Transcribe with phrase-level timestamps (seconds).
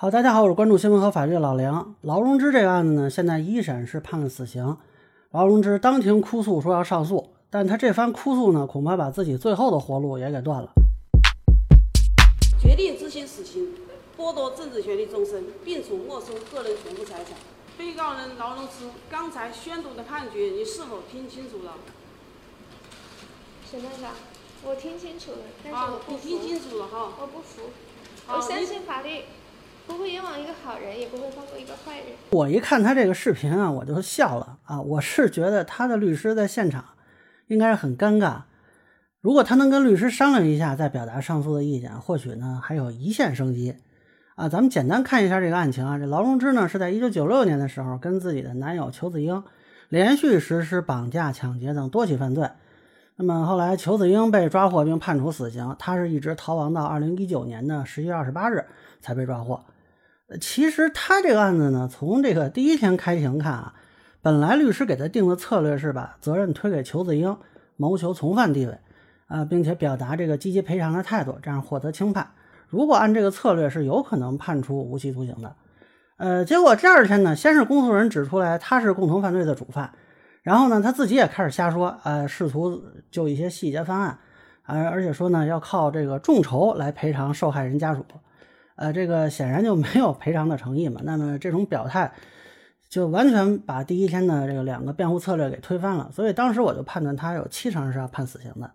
[0.00, 1.94] 好，大家好，我是关注新闻和法律的老梁。
[2.00, 4.78] 劳荣枝这个案子呢，现在一审是判了死刑，
[5.32, 10.70] 劳荣枝当庭哭诉说要上诉，但他这番哭诉呢，恐怕把自己最后的活路也给断了。
[12.58, 13.74] 决定执行死刑，
[14.16, 17.34] 剥夺政治权利终身，并处没收个人全部财产。
[17.76, 21.74] 被告人劳荣枝刚才宣读的判决，你是否听清楚了？
[23.70, 24.12] 审判长，
[24.64, 26.26] 我听清楚了，但是啊我，不服。
[26.26, 27.12] 你听清楚了哈。
[27.20, 27.64] 我不服，
[28.28, 29.24] 我相信法律
[30.12, 32.06] 冤枉一个好人，也不会放过一个坏人。
[32.30, 34.80] 我一看他这个视频啊，我就笑了啊！
[34.80, 36.84] 我是觉得他的律师在现场
[37.48, 38.42] 应该是很尴尬。
[39.20, 43.76] 如果他能跟律师商量一下，再表达上诉的意见，或许呢还有一线生机
[44.34, 44.48] 啊！
[44.48, 49.42] 咱们简单看一下这个案情啊，这劳荣枝呢是在一九九六年的时候跟自己的男友裘子英
[49.88, 52.48] 连续实施绑架、抢劫等多起犯罪。
[53.16, 58.64] 那么后来裘子英被抓获并判处死刑，他是一直逃亡到二零一九年的十一月二十八日
[59.02, 59.62] 才被抓获。
[60.38, 63.74] 其实他这个案子呢，从这个第一天开庭看啊，
[64.22, 67.36] 本来律师给他定的策略是把责任推给裘子英，
[67.76, 68.78] 谋求从犯地位，
[69.26, 72.30] 啊、并且表达这个积极赔偿的态度，这样获得轻判。
[72.68, 75.56] 如果按这个策略，是有可能判处无期徒刑的。
[76.18, 79.90] 呃，结果第二天呢，先是公诉人指出来他是共同犯罪的主犯，
[80.42, 84.18] 然后呢，他自己也开始瞎说，呃，试图就一些细节翻案，
[84.62, 88.04] 而、而且说呢要靠这个众筹来赔偿受害人家属。
[88.80, 91.02] 呃，这个显然就没有赔偿的诚意嘛。
[91.04, 92.10] 那么这种表态，
[92.88, 96.10] 就完全把第一天的这个两个辩护策略给推翻了。
[96.14, 98.70] 所以当时我就判断他有七成是要判死刑的。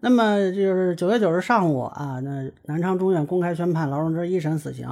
[0.00, 4.88] 那么就是九月九日上午啊，那南昌中院公开宣判劳荣枝一审死刑。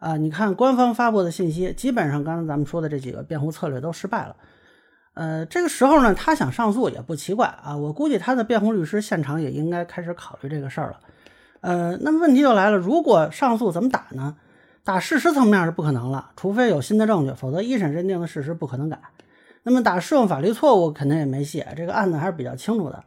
[0.00, 4.34] 啊，你看官方发布的信息，基本上刚才咱们说的这几个辩护策略都失败了。
[5.14, 7.76] 呃，这个时候呢，他想上诉也不奇怪啊。
[7.76, 11.00] 我估计他的辩护律师现场也应该开始考虑这个事儿了。
[11.60, 14.36] 呃，那么问题就来了，如果上诉怎么打呢？
[14.84, 18.98] 打事实层面是不可能了，除非有新的证据，否则一审认定的事实不可能改。
[19.64, 23.04] 那么打适用法律错误肯定也没戏，这个案子还是比较清楚的。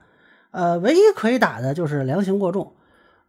[0.52, 2.74] 呃，唯一可以打的就是量刑过重，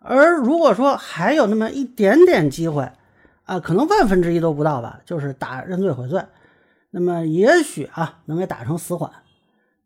[0.01, 2.91] 而如果说还有那么一点点机会，
[3.45, 6.23] 啊，可能万分之一都不到吧，就是打认罪悔罪，
[6.91, 9.11] 那么也许啊能给打成死缓。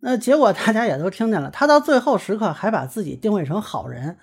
[0.01, 4.17] 那结果大家也都听见了，他到最后时刻还把自己定位成好人。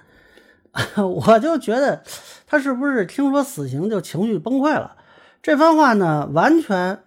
[0.97, 2.01] 我就觉得
[2.47, 4.95] 他是不是听说死刑就情绪崩溃了？
[5.41, 6.97] 这番话呢，完全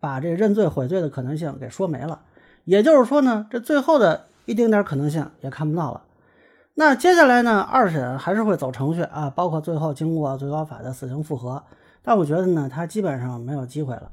[0.00, 2.20] 把这认罪悔罪的可能性给说没了。
[2.64, 6.02] 也就是说呢，这最后的一丁点可能性也看不到了。
[6.74, 11.62] 那接下来呢，二审还是会走程序啊，包括最后经过最高法的死刑复核。
[12.02, 14.10] 但我觉得呢，他基本上没有机会了。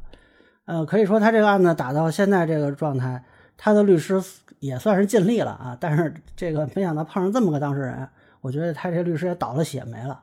[0.66, 3.24] 呃，可以说他这个案子打到现在这个状态，
[3.58, 4.22] 他的律师
[4.60, 5.76] 也算是尽力了啊。
[5.80, 8.08] 但是这个没想到碰上这么个当事人。
[8.42, 10.22] 我觉得他这律师也倒了血霉了。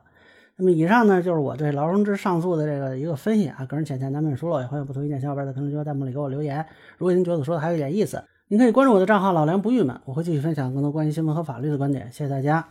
[0.55, 6.65] 那么以上呢，就是我对劳荣枝上诉的这个一个分析啊，个人浅见难免疏漏，也欢迎不同意见小伙伴在评论区和弹幕里给我留言。
[6.97, 12.11] 如果您觉得我说的还有一点意思，您可以关注我的账号老梁不郁闷，我会继续分享更多关于新闻和法律的观点。
[12.11, 12.67] 谢谢大家。